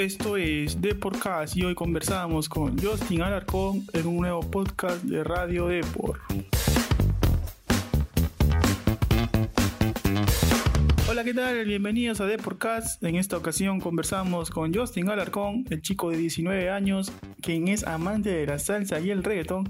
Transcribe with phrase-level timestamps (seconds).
[0.00, 5.22] Esto es The Podcast y hoy conversamos con Justin Alarcón en un nuevo podcast de
[5.22, 6.18] Radio Deport.
[11.06, 11.66] Hola, ¿qué tal?
[11.66, 13.04] Bienvenidos a The Podcast.
[13.04, 18.30] En esta ocasión conversamos con Justin Alarcón, el chico de 19 años, quien es amante
[18.30, 19.68] de la salsa y el reggaetón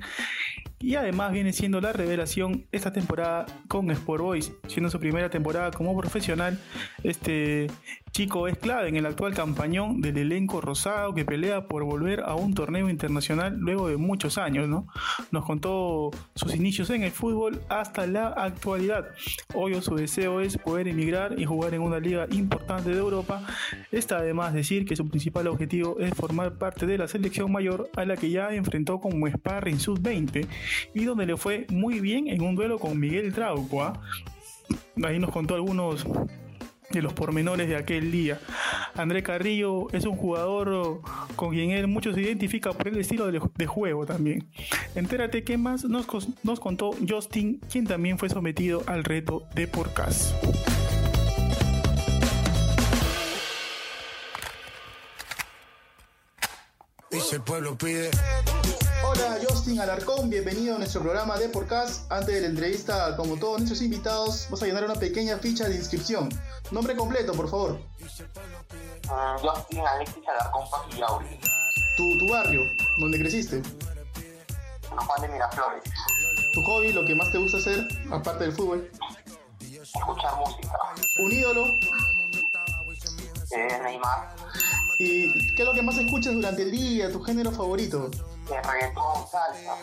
[0.82, 5.70] y además viene siendo la revelación esta temporada con Sport Boys, siendo su primera temporada
[5.70, 6.58] como profesional.
[7.04, 7.66] Este
[8.12, 12.34] chico es clave en el actual campañón del elenco rosado que pelea por volver a
[12.34, 14.86] un torneo internacional luego de muchos años, ¿no?
[15.30, 19.06] Nos contó sus inicios en el fútbol hasta la actualidad.
[19.54, 23.46] Hoy su deseo es poder emigrar y jugar en una liga importante de Europa.
[23.92, 28.04] Está además decir que su principal objetivo es formar parte de la selección mayor a
[28.04, 30.46] la que ya enfrentó como sparring sub-20
[30.94, 33.82] y donde le fue muy bien en un duelo con Miguel Trauco.
[33.82, 34.00] ¿ah?
[35.02, 36.06] Ahí nos contó algunos
[36.90, 38.38] de los pormenores de aquel día.
[38.94, 41.00] André Carrillo es un jugador
[41.36, 44.48] con quien él mucho se identifica por el estilo de, juego también.
[44.94, 46.06] Entérate qué más nos,
[46.42, 50.34] nos contó Justin, quien también fue sometido al reto de Porcas.
[57.12, 58.10] Y el pueblo pide.
[59.02, 62.10] Hola Justin Alarcón, bienvenido a nuestro programa de Podcast.
[62.10, 65.74] Antes de la entrevista, como todos nuestros invitados, vamos a llenar una pequeña ficha de
[65.74, 66.28] inscripción.
[66.70, 67.80] Nombre completo, por favor.
[69.08, 71.40] Uh, Justin Alexis Alarcón Paquillauri.
[71.96, 72.60] Tu, tu barrio,
[72.98, 73.60] donde creciste.
[74.88, 75.82] San Juan de Miraflores.
[76.52, 78.88] Tu hobby, lo que más te gusta hacer, aparte del fútbol.
[79.60, 80.78] Escuchar música.
[81.18, 81.66] Un ídolo.
[83.50, 84.39] Eh, Neymar.
[85.02, 87.10] ¿Y qué es lo que más escuchas durante el día?
[87.10, 88.10] ¿Tu género favorito?
[88.50, 89.76] Eh, reggaetón, salsa.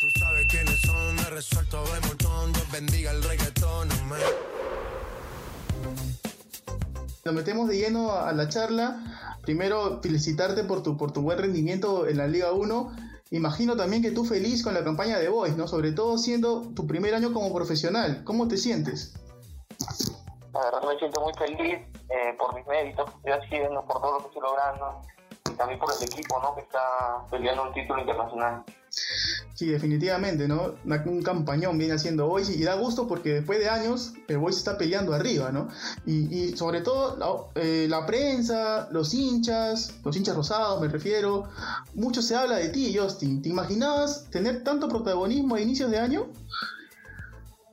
[0.00, 2.52] Tú sabes quiénes son, me resuelto de montón.
[2.52, 4.20] Dios bendiga el reggaetón, amén.
[7.24, 9.36] Nos metemos de lleno a la charla.
[9.42, 12.96] Primero, felicitarte por tu, por tu buen rendimiento en la Liga 1.
[13.32, 15.66] Imagino también que tú feliz con la campaña de Boys, ¿no?
[15.66, 18.22] Sobre todo siendo tu primer año como profesional.
[18.22, 19.12] ¿Cómo te sientes?
[20.52, 24.12] La verdad me siento muy feliz eh, por mis méritos que estoy haciendo, por todo
[24.12, 25.02] lo que estoy logrando
[25.50, 26.54] y también por el equipo ¿no?
[26.54, 28.64] que está peleando un título internacional.
[29.54, 30.74] Sí, definitivamente, ¿no?
[30.84, 34.78] Un campañón viene haciendo Boys y da gusto porque después de años el Boys está
[34.78, 35.68] peleando arriba, ¿no?
[36.06, 41.48] Y, y sobre todo la, eh, la prensa, los hinchas, los hinchas rosados me refiero,
[41.94, 43.42] mucho se habla de ti, Justin.
[43.42, 46.26] ¿Te imaginabas tener tanto protagonismo a inicios de año?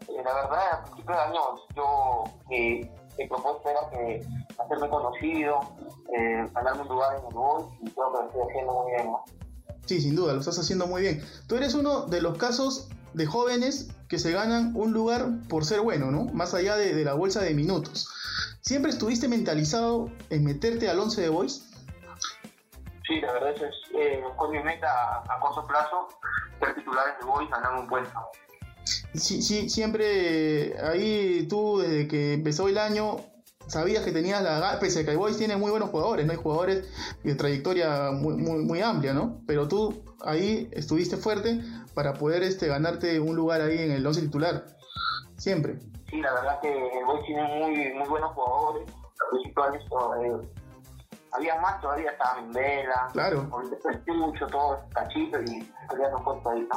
[0.10, 1.42] Eh, la verdad, a principios de año
[1.76, 4.26] yo eh, mi propuesta era que
[4.58, 5.60] hacerme conocido,
[6.18, 9.08] eh, ganarme un lugar en el gol y creo que lo estoy haciendo muy bien.
[9.08, 9.24] ¿no?
[9.86, 11.24] Sí, sin duda, lo estás haciendo muy bien.
[11.48, 15.82] Tú eres uno de los casos de jóvenes que se ganan un lugar por ser
[15.82, 16.26] bueno, ¿no?
[16.34, 18.10] Más allá de, de la bolsa de minutos.
[18.62, 21.72] ¿Siempre estuviste mentalizado en meterte al 11 de Boys?
[23.08, 26.10] Sí, la verdad es, eh, fue mi meta a, a corto plazo,
[26.60, 28.20] ser titular en el gol y ganarme un puesto.
[29.18, 33.18] Sí, sí, siempre ahí tú, desde que empezó el año,
[33.68, 36.38] sabías que tenías la pese a que el Boys tiene muy buenos jugadores, no hay
[36.38, 36.86] jugadores
[37.24, 39.42] de trayectoria muy, muy, muy amplia, ¿no?
[39.46, 41.62] Pero tú ahí estuviste fuerte
[41.94, 44.66] para poder este, ganarte un lugar ahí en el 11 titular.
[45.38, 45.78] Siempre.
[46.10, 48.88] Sí, la verdad que el Boys tiene muy, muy buenos jugadores.
[49.34, 49.82] De año
[50.24, 50.48] eh,
[51.32, 53.48] había más todavía, estaba Mendela, Claro.
[53.52, 56.68] ahorita está mucho, todo cachito y había puesto ahí,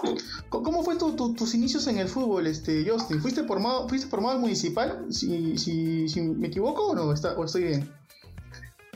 [0.50, 0.62] ¿no?
[0.62, 3.20] ¿Cómo fue tu- tu- tus inicios en el fútbol, este, Justin?
[3.20, 5.06] ¿Fuiste formado, fuiste formado en municipal?
[5.12, 7.94] Si, si, si me equivoco o no, está, o estoy bien.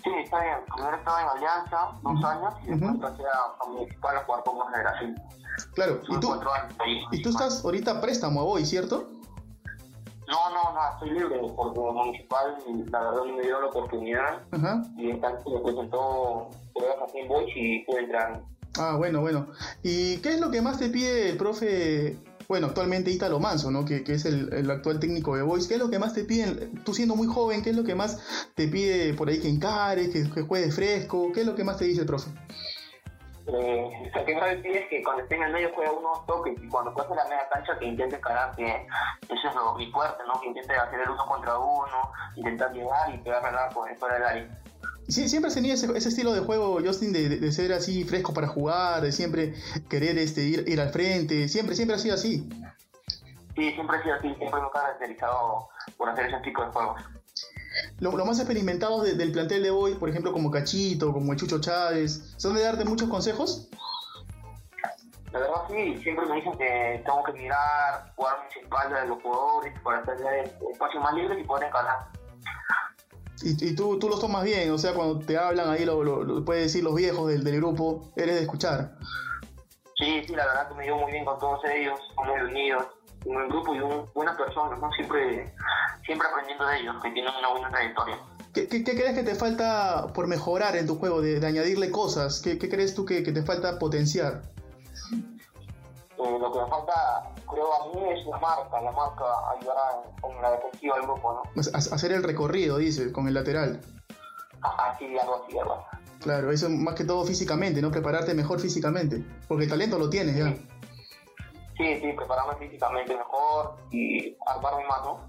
[0.03, 0.57] Sí, está bien.
[0.75, 4.61] Primero estaba en Alianza, dos años, y después pasé a, a Municipal a jugar con
[4.71, 5.15] generación.
[5.75, 6.01] Claro.
[6.09, 6.47] ¿Y tú, años
[6.81, 6.99] ahí.
[6.99, 9.09] en y tú estás ahorita préstamo a Boys, ¿cierto?
[10.29, 12.57] No, no, no, estoy libre, porque Municipal,
[12.91, 14.83] la verdad, me dio la oportunidad, Ajá.
[14.97, 18.43] y entonces me presentó pruebas en Boys y pude entrar.
[18.79, 19.47] Ah, bueno, bueno.
[19.83, 22.17] ¿Y qué es lo que más te pide el profe,
[22.49, 23.85] bueno, actualmente Ítalo Manso, ¿no?
[23.85, 25.69] Que, que es el, el actual técnico de Boys.
[25.69, 27.94] ¿Qué es lo que más te piden, tú siendo muy joven, qué es lo que
[27.94, 28.19] más
[28.55, 31.31] te pide por ahí que encares, que, que juegues fresco?
[31.32, 32.31] ¿Qué es lo que más te dice el profe?
[33.46, 36.55] Eh, lo que me pide es que cuando esté en el medio juegue unos toques
[36.62, 38.87] y cuando pase la media cancha que intente encarar, que
[39.29, 40.41] eso es lo, mi fuerte, ¿no?
[40.41, 44.25] Que intente hacer el uno contra uno, intentar llegar y pegar al arco fuera del
[44.25, 44.61] área.
[45.08, 48.05] Sí, siempre has tenido ese, ese estilo de juego, Justin, de, de- de ser así
[48.05, 49.52] fresco para jugar, de siempre
[49.90, 52.49] querer este, ir, ir al frente, siempre, siempre ha sido así.
[53.55, 55.69] Sí, siempre he sido así, siempre me he caracterizado
[55.99, 57.02] por hacer ese tipo de juegos.
[58.05, 61.39] Lo, lo más experimentados de- del plantel de hoy, por ejemplo, como Cachito, como el
[61.39, 63.67] Chucho Chávez, ¿son de darte muchos consejos?
[65.33, 69.23] La verdad sí, siempre me dicen que tengo que mirar, jugar mis espaldas de los
[69.23, 72.09] jugadores para tener espacios más libres y poder encarar.
[73.43, 76.23] Y, y tú, tú los tomas bien, o sea, cuando te hablan ahí, lo, lo,
[76.25, 78.99] lo puedes decir los viejos del, del grupo, eres de escuchar.
[79.97, 82.85] Sí, sí, la verdad que me dio muy bien con todos ellos, muy unidos,
[83.25, 84.91] un buen grupo y un, buenas personas, ¿no?
[84.93, 85.55] Siempre,
[86.05, 88.19] siempre aprendiendo de ellos, que tienen una buena trayectoria.
[88.53, 91.91] ¿Qué, qué, qué crees que te falta por mejorar en tu juego, de, de añadirle
[91.91, 92.41] cosas?
[92.41, 94.43] ¿Qué, qué crees tú que, que te falta potenciar?
[96.17, 99.25] Eh, lo que me falta, creo a mí, es la marca, la marca
[99.59, 101.62] ayudará en, en la defensiva del grupo, ¿no?
[101.73, 103.81] Ha- Hacer el recorrido, dices, con el lateral.
[104.62, 105.85] Así, algo así, algo.
[106.23, 107.91] Claro, eso más que todo físicamente, ¿no?
[107.91, 109.23] Prepararte mejor físicamente.
[109.49, 110.55] Porque el talento lo tienes ya.
[111.77, 115.29] Sí, sí, prepararme físicamente mejor y armarme más, ¿no?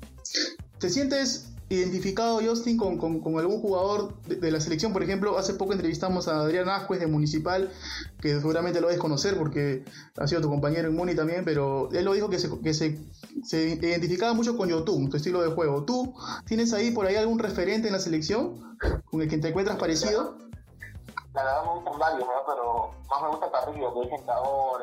[0.79, 4.93] ¿Te sientes identificado, Justin, con, con- con algún jugador de, de la selección?
[4.93, 7.71] Por ejemplo, hace poco entrevistamos a Adrián Ascuez de Municipal,
[8.21, 9.83] que seguramente lo debes conocer porque
[10.17, 12.99] ha sido tu compañero en Muni también, pero él lo dijo que se, que se,
[13.43, 15.83] se identificaba mucho con Yotun, tu estilo de juego.
[15.85, 16.13] ¿Tú
[16.45, 18.77] tienes ahí por ahí algún referente en la selección
[19.09, 20.37] con el que te encuentras parecido?
[21.33, 22.33] La verdad me gustan varios, ¿no?
[22.47, 24.21] Pero más me gusta Carrillo, que es.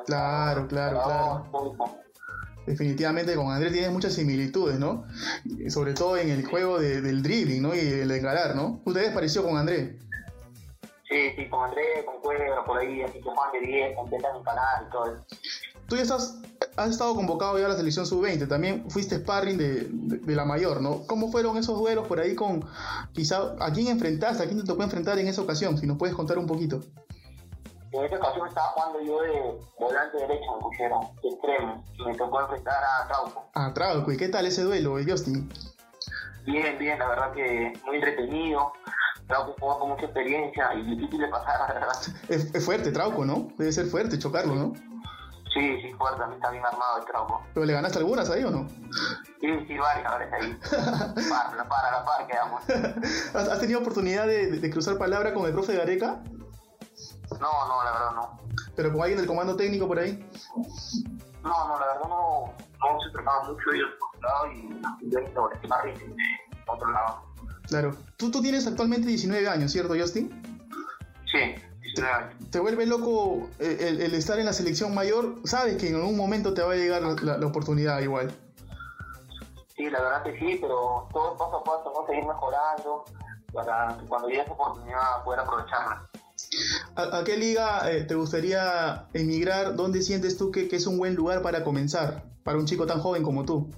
[0.07, 1.45] Claro, claro, claro.
[2.67, 5.05] Definitivamente con Andrés tienes muchas similitudes, ¿no?
[5.69, 7.75] Sobre todo en el juego de- del dribbling, ¿no?
[7.75, 8.81] Y el encarar, ¿no?
[8.85, 9.97] ¿Ustedes pareció con Andrés?
[11.09, 14.87] Sí, sí, con Andrés, con Cuevra, por ahí, así que Juan de 10, intentan encarar
[14.89, 15.25] y todo eso.
[15.89, 16.39] Tú ya estás,
[16.77, 20.45] has estado convocado ya a la selección sub-20, también fuiste sparring de, de- de la
[20.47, 21.05] mayor, ¿no?
[21.07, 22.65] ¿Cómo fueron esos duelos por ahí con,
[23.13, 25.77] quizá, a quién enfrentaste, a quién te tocó enfrentar en esa ocasión?
[25.77, 26.81] Si nos puedes contar un poquito.
[27.93, 32.15] En esta ocasión estaba jugando yo de volante derecho, me pusieron, de extremo, y me
[32.15, 33.45] tocó enfrentar a Trauco.
[33.55, 35.53] Ah, Trauco, ¿y qué tal ese duelo, Justin?
[36.47, 38.73] Bien, bien, la verdad que muy entretenido.
[39.29, 41.93] Trauco jugó con mucha experiencia y difícil de pasar, la verdad.
[42.29, 43.49] Es, es fuerte, Trauco, ¿no?
[43.59, 44.73] Debe ser fuerte chocarlo, ¿no?
[45.53, 47.43] Sí, sí, fuerte, a mí está bien armado el Trauco.
[47.53, 48.67] ¿Pero le ganaste algunas ahí o no?
[49.41, 50.59] Sí, sí, varias, ahora está ahí.
[51.29, 52.63] Para, la para, la para, quedamos.
[53.35, 56.23] ¿Has, tenido oportunidad de, de- de cruzar palabra con el profe Gareca?
[57.43, 58.39] No, no, la verdad no.
[58.77, 60.25] ¿Pero con alguien del comando técnico por ahí?
[61.43, 65.19] No, no, la verdad no, no se trataba mucho ellos por un lado y yo
[65.19, 67.23] en sobre Sparring de otro lado.
[67.67, 67.97] Claro.
[68.17, 70.31] Tú, tú tienes actualmente 19 años, ¿cierto, Justin?
[71.33, 72.51] Sí, 19 años.
[72.51, 76.55] te vuelve loco el, el estar en la selección mayor, sabes que en algún momento
[76.55, 78.33] te va a llegar la, la- la oportunidad igual.
[79.77, 82.07] Sí, la verdad que sí, pero todo paso a paso, ¿no?
[82.07, 83.05] Seguir mejorando
[83.53, 86.07] para que cuando llegue esa oportunidad poder aprovecharla.
[86.97, 89.77] ¿A, a qué liga eh, te gustaría emigrar?
[89.77, 92.25] ¿Dónde sientes tú que, que es un buen lugar para comenzar?
[92.45, 93.71] Para un chico tan joven como tú.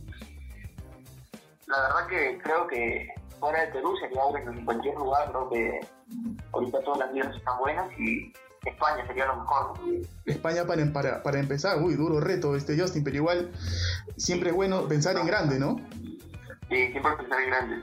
[1.67, 3.09] La verdad que creo que
[3.41, 4.23] fuera de Perú sería
[4.53, 5.81] en cualquier lugar, creo que
[6.53, 8.33] ahorita todas las ligas están buenas y
[8.65, 9.79] España sería lo mejor.
[10.25, 13.51] España para, para, para empezar, uy, duro reto este Justin, pero igual
[14.17, 15.77] siempre es bueno pensar en grande, ¿no?
[16.71, 17.77] Y siempre pensar en grande.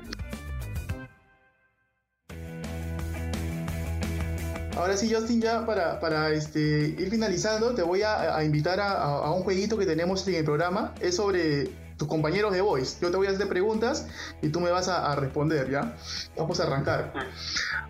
[4.77, 6.59] Ahora sí, Justin, ya para, para este,
[6.97, 10.45] ir finalizando, te voy a, a invitar a, a- un jueguito que tenemos en el
[10.45, 10.93] programa.
[11.01, 11.65] Es sobre
[11.97, 12.97] tus compañeros de Voice.
[13.01, 14.07] Yo te voy a hacer preguntas
[14.41, 15.95] y tú me vas a, a responder, ¿ya?
[16.37, 17.13] Vamos a arrancar.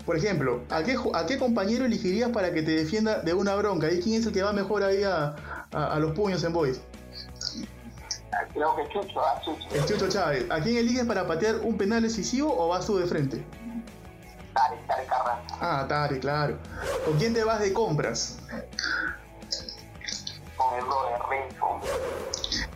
[0.06, 3.90] Por ejemplo, ¿a qué, ¿a qué compañero elegirías para que te defienda de una bronca?
[3.92, 5.36] ¿Y quién es el que va mejor ahí a,
[5.72, 6.82] a- a los puños en Voice?
[8.54, 9.68] Creo que Chucho, ah, Chucho.
[9.76, 10.46] El Chucho Chávez.
[10.50, 13.44] ¿A quién eliges para patear un penal decisivo o vas tú de frente?
[14.54, 15.56] Dale, dale, Carranza.
[15.62, 16.58] Ah, Tare, claro.
[17.06, 18.38] ¿Con quién te vas de compras?
[20.58, 21.80] Con el brother Renzo.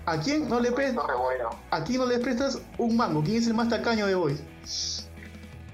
[0.06, 1.50] ¿A quién no le, pre- Renzo Revuelo.
[1.72, 3.24] ¿A quién no le prestas un mango?
[3.24, 4.44] ¿Quién es el más tacaño de Voice?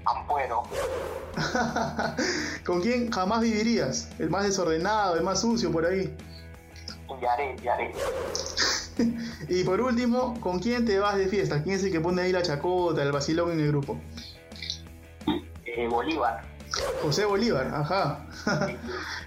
[0.04, 0.62] Ampuero.
[2.66, 4.08] ¿Con quién jamás vivirías?
[4.18, 6.14] El más desordenado, el más sucio por ahí.
[7.20, 7.92] Yaré, Yaré.
[9.48, 11.62] Y por último, ¿con quién te vas de fiesta?
[11.62, 13.98] ¿Quién es el que pone ahí la chacota, el vacilón en el grupo?
[15.76, 16.42] Eh, Bolívar.
[17.02, 18.26] José Bolívar, ajá.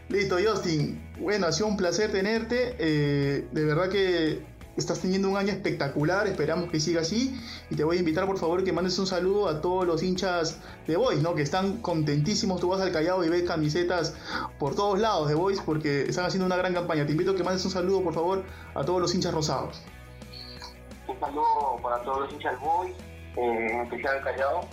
[0.09, 1.03] Listo, Justin.
[1.19, 2.75] Bueno, ha sido un placer tenerte.
[2.79, 4.43] Eh, de verdad que
[4.77, 6.27] estás teniendo un año espectacular.
[6.27, 7.39] Esperamos que siga así.
[7.69, 10.59] Y te voy a invitar, por favor, que mandes un saludo a todos los hinchas
[10.87, 11.35] de Boys, ¿no?
[11.35, 12.59] Que están contentísimos.
[12.59, 14.15] Tú vas al Callao y ves camisetas
[14.59, 17.05] por todos lados de Boys porque están haciendo una gran campaña.
[17.05, 19.81] Te invito a que mandes un saludo, por favor, a todos los hinchas rosados.
[21.07, 22.95] Un saludo para todos los hinchas del Boys,
[23.37, 24.67] eh, en especial el Callao,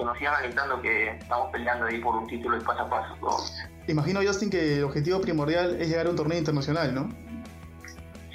[0.00, 3.16] que nos sigan alentando que estamos peleando ahí por un título de paso a paso.
[3.20, 3.36] ¿no?
[3.86, 7.08] Imagino, Justin, que el objetivo primordial es llegar a un torneo internacional, ¿no?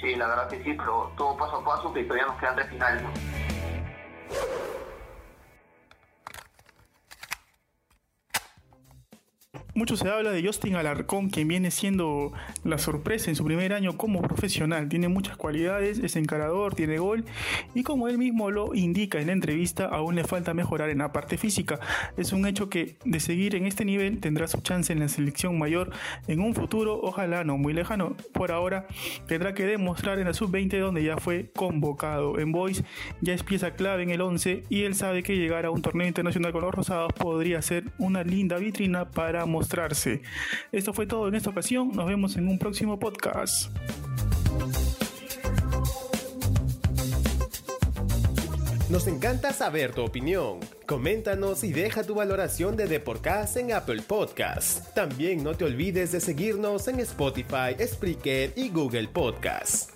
[0.00, 2.68] Sí, la verdad que sí, pero todo paso a paso que todavía nos quedan tres
[2.68, 3.02] finales.
[3.02, 3.35] ¿no?
[9.76, 12.32] Mucho se habla de Justin Alarcón, quien viene siendo
[12.64, 14.88] la sorpresa en su primer año como profesional.
[14.88, 17.24] Tiene muchas cualidades, es encarador, tiene gol
[17.74, 21.12] y como él mismo lo indica en la entrevista, aún le falta mejorar en la
[21.12, 21.78] parte física.
[22.16, 25.58] Es un hecho que de seguir en este nivel tendrá su chance en la selección
[25.58, 25.90] mayor
[26.26, 28.16] en un futuro, ojalá no muy lejano.
[28.32, 28.86] Por ahora
[29.26, 32.38] tendrá que demostrar en la sub-20 donde ya fue convocado.
[32.38, 32.82] En Boys
[33.20, 36.08] ya es pieza clave en el 11 y él sabe que llegar a un torneo
[36.08, 39.44] internacional con los rosados podría ser una linda vitrina para
[40.72, 43.70] Esto fue todo en esta ocasión, nos vemos en un próximo podcast.
[48.88, 50.60] Nos encanta saber tu opinión.
[50.86, 54.94] Coméntanos y deja tu valoración de Deporcast en Apple Podcasts.
[54.94, 59.88] También no te olvides de seguirnos en Spotify, Spreaker y Google Podcasts.